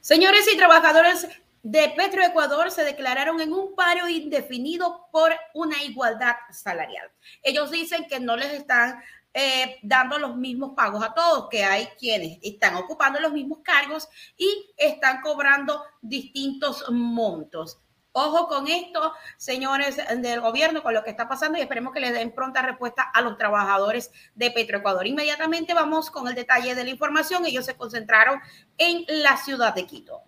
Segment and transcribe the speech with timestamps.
[0.00, 1.28] Señores y trabajadores
[1.62, 7.10] de Petroecuador se declararon en un paro indefinido por una igualdad salarial.
[7.42, 11.86] Ellos dicen que no les están eh, dando los mismos pagos a todos, que hay
[11.98, 17.78] quienes están ocupando los mismos cargos y están cobrando distintos montos.
[18.12, 22.10] Ojo con esto, señores del gobierno, con lo que está pasando y esperemos que le
[22.10, 25.06] den pronta respuesta a los trabajadores de Petroecuador.
[25.06, 27.46] Inmediatamente vamos con el detalle de la información.
[27.46, 28.40] Ellos se concentraron
[28.78, 30.22] en la ciudad de Quito.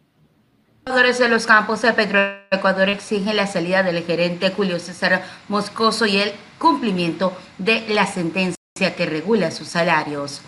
[0.84, 6.18] Trabajadores de los campos de Petroecuador exigen la salida del gerente Julio César Moscoso y
[6.18, 8.56] el cumplimiento de la sentencia
[8.96, 10.40] que regula sus salarios.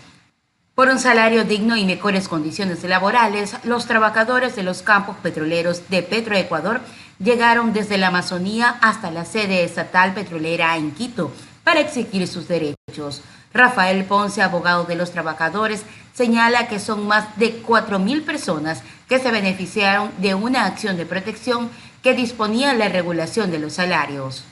[0.73, 6.03] Por un salario digno y mejores condiciones laborales, los trabajadores de los campos petroleros de
[6.03, 6.81] Petroecuador
[7.19, 11.31] llegaron desde la Amazonía hasta la sede estatal petrolera en Quito
[11.63, 13.21] para exigir sus derechos.
[13.53, 15.83] Rafael Ponce, abogado de los trabajadores,
[16.13, 21.69] señala que son más de 4.000 personas que se beneficiaron de una acción de protección
[22.03, 24.43] que disponía la regulación de los salarios.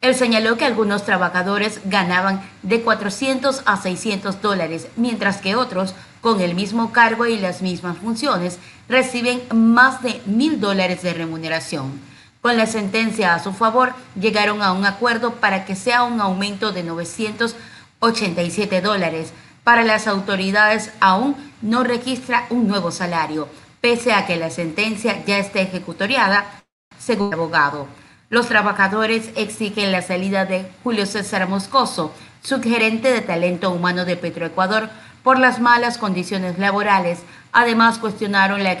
[0.00, 6.40] Él señaló que algunos trabajadores ganaban de 400 a 600 dólares, mientras que otros, con
[6.40, 12.00] el mismo cargo y las mismas funciones, reciben más de mil dólares de remuneración.
[12.40, 16.72] Con la sentencia a su favor, llegaron a un acuerdo para que sea un aumento
[16.72, 19.34] de 987 dólares.
[19.64, 23.50] Para las autoridades aún no registra un nuevo salario,
[23.82, 26.62] pese a que la sentencia ya esté ejecutoriada,
[26.98, 27.99] según el abogado.
[28.30, 32.14] Los trabajadores exigen la salida de Julio César Moscoso,
[32.44, 34.88] subgerente de talento humano de Petroecuador,
[35.24, 37.24] por las malas condiciones laborales.
[37.50, 38.78] Además, cuestionaron la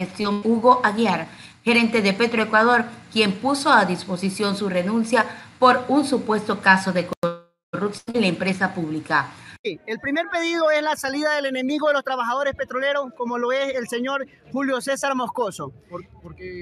[0.00, 1.28] gestión Hugo Aguiar,
[1.64, 5.24] gerente de Petroecuador, quien puso a disposición su renuncia
[5.60, 7.06] por un supuesto caso de
[7.70, 9.28] corrupción en la empresa pública.
[9.86, 13.74] El primer pedido es la salida del enemigo de los trabajadores petroleros, como lo es
[13.74, 15.72] el señor Julio César Moscoso.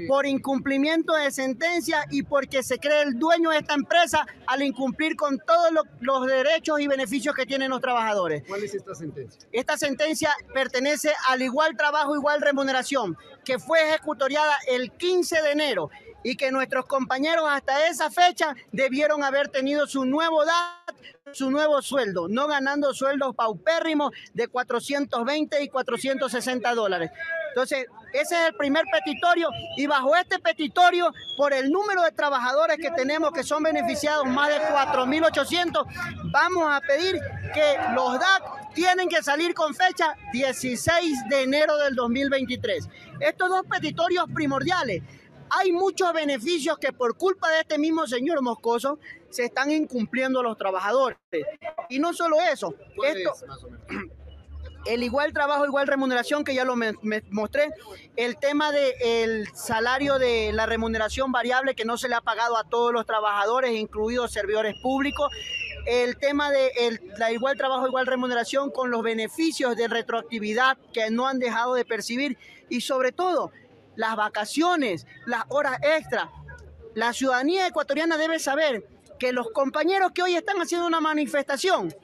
[0.08, 5.16] ¿Por, incumplimiento de sentencia y porque se cree el dueño de esta empresa al incumplir
[5.16, 8.42] con todos los derechos y beneficios que tienen los trabajadores.
[8.46, 9.48] ¿Cuál es esta sentencia?
[9.52, 15.90] Esta sentencia pertenece al igual trabajo, igual remuneración, que fue ejecutoriada el 15 de enero
[16.22, 20.96] y que nuestros compañeros hasta esa fecha debieron haber tenido su nuevo DAT,
[21.32, 27.10] su nuevo sueldo, no ganando sueldos paupérrimos de 420 y 460 dólares.
[27.48, 32.76] Entonces, ese es el primer petitorio y bajo este petitorio, por el número de trabajadores
[32.76, 35.86] que tenemos que son beneficiados, más de 4.800,
[36.30, 37.18] vamos a pedir
[37.54, 42.88] que los DAT tienen que salir con fecha 16 de enero del 2023.
[43.20, 45.02] Estos dos petitorios primordiales
[45.50, 48.98] hay muchos beneficios que por culpa de este mismo señor Moscoso
[49.30, 51.18] se están incumpliendo los trabajadores.
[51.88, 52.74] Y no solo eso,
[53.04, 53.32] esto,
[54.86, 56.94] el igual trabajo, igual remuneración que ya lo me,
[57.30, 57.70] mostré,
[58.16, 62.64] el tema del salario de la remuneración variable que no se le ha pagado a
[62.64, 65.30] todos los trabajadores, incluidos servidores públicos,
[65.86, 66.70] el tema de
[67.18, 71.84] la igual trabajo, igual remuneración con los beneficios de retroactividad que no han dejado de
[71.84, 73.52] percibir y sobre todo
[73.96, 76.30] las vacaciones, las horas extra.
[76.94, 78.86] La ciudadanía ecuatoriana debe saber
[79.18, 81.94] que los compañeros que hoy están haciendo una manifestación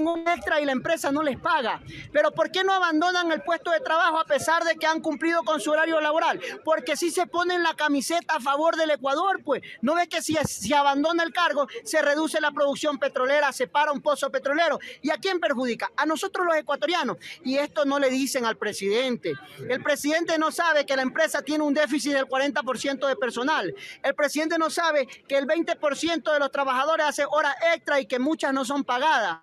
[0.00, 1.80] un extra y la empresa no les paga.
[2.12, 5.42] Pero ¿por qué no abandonan el puesto de trabajo a pesar de que han cumplido
[5.42, 6.40] con su horario laboral?
[6.64, 10.34] Porque si se ponen la camiseta a favor del Ecuador, pues no ve que si
[10.34, 14.78] se abandona el cargo se reduce la producción petrolera, se para un pozo petrolero.
[15.00, 15.90] ¿Y a quién perjudica?
[15.96, 17.16] A nosotros los ecuatorianos.
[17.44, 19.34] Y esto no le dicen al presidente.
[19.68, 23.74] El presidente no sabe que la empresa tiene un déficit del 40% de personal.
[24.02, 28.18] El presidente no sabe que el 20% de los trabajadores hace horas extra y que
[28.18, 29.40] muchas no son pagadas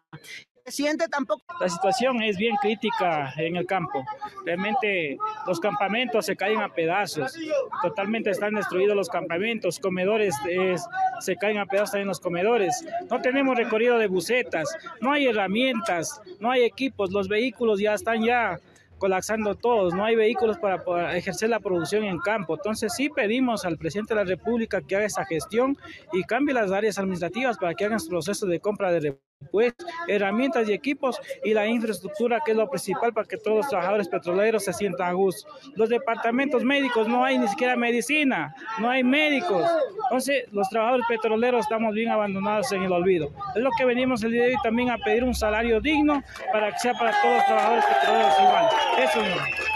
[1.60, 4.06] La situación es bien crítica en el campo.
[4.46, 7.34] Realmente los campamentos se caen a pedazos.
[7.82, 9.80] Totalmente están destruidos los campamentos.
[9.80, 10.36] Comedores
[11.22, 12.86] se caen a pedazos también los comedores.
[13.10, 14.70] No tenemos recorrido de bucetas.
[15.02, 16.22] No hay herramientas.
[16.40, 17.12] No hay equipos.
[17.12, 18.60] Los vehículos ya están ya
[19.00, 22.56] colapsando todos, no hay vehículos para, ejercer la producción en campo.
[22.56, 25.78] Entonces sí pedimos al presidente de la República que haga esa gestión
[26.12, 29.18] y cambie las áreas administrativas para que hagan proceso de compra de
[29.52, 29.74] pues
[30.08, 34.08] herramientas y equipos y la infraestructura que es lo principal para que todos los trabajadores
[34.08, 35.50] petroleros se sientan a gusto.
[35.76, 39.66] Los departamentos médicos no hay ni siquiera medicina, no hay médicos.
[40.04, 43.32] Entonces los trabajadores petroleros estamos bien abandonados en el olvido.
[43.56, 46.22] Es lo que venimos el día de hoy también a pedir un salario digno
[46.52, 48.66] para que sea para todos los trabajadores petroleros igual.
[49.00, 49.70] Eso es.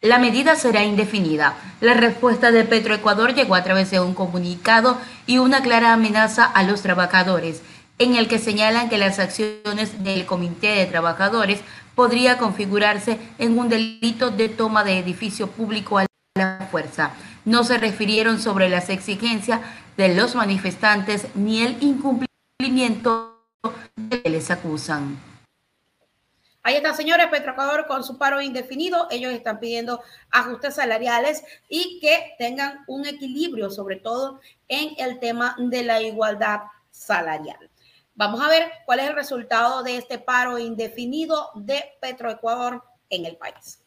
[0.00, 1.54] La medida será indefinida.
[1.80, 6.62] La respuesta de Petroecuador llegó a través de un comunicado y una clara amenaza a
[6.62, 7.62] los trabajadores
[7.98, 11.60] en el que señalan que las acciones del Comité de Trabajadores
[11.94, 16.06] podría configurarse en un delito de toma de edificio público a
[16.36, 17.12] la fuerza.
[17.44, 19.60] No se refirieron sobre las exigencias
[19.96, 23.42] de los manifestantes ni el incumplimiento
[24.10, 25.18] que les acusan.
[26.62, 29.08] Ahí están, señores, Petroecuador con su paro indefinido.
[29.10, 35.56] Ellos están pidiendo ajustes salariales y que tengan un equilibrio, sobre todo en el tema
[35.58, 36.60] de la igualdad
[36.90, 37.70] salarial.
[38.18, 43.36] Vamos a ver cuál es el resultado de este paro indefinido de Petroecuador en el
[43.36, 43.84] país.